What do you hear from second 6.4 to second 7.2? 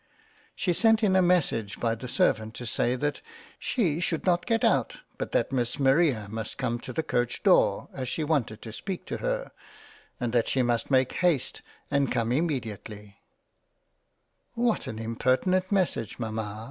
come to the